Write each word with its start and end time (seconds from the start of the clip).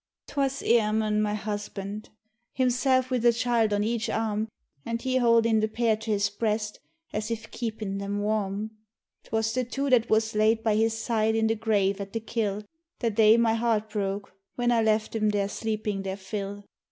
'Twas 0.25 0.63
Emun, 0.63 1.21
my 1.21 1.35
husband, 1.35 2.09
himself, 2.53 3.11
wid 3.11 3.23
a 3.23 3.31
child 3.31 3.71
on 3.71 3.83
each 3.83 4.09
arm, 4.09 4.47
An' 4.83 4.97
he 4.97 5.17
houldin' 5.19 5.59
the 5.59 5.67
pair 5.67 5.95
to 5.95 6.09
his 6.09 6.27
breast 6.27 6.79
as 7.13 7.29
if 7.29 7.51
keepin' 7.51 7.99
them 7.99 8.17
warm. 8.17 8.71
MAURY'S 8.71 8.71
VISION 8.71 9.29
87 9.29 9.29
'Twas 9.29 9.53
the 9.53 9.63
two 9.63 9.89
that 9.91 10.09
was 10.09 10.33
laid 10.33 10.63
by 10.63 10.75
his 10.75 10.97
side 10.97 11.35
in 11.35 11.45
the 11.45 11.53
grave 11.55 12.01
at 12.01 12.13
the 12.13 12.19
kille 12.19 12.63
The 12.97 13.11
day 13.11 13.37
my 13.37 13.53
heart 13.53 13.91
broke 13.91 14.33
whin 14.57 14.71
I 14.71 14.81
left 14.81 15.11
thim 15.13 15.29
there 15.29 15.47
sleepin' 15.47 16.01
their 16.01 16.17
fill. 16.17 16.65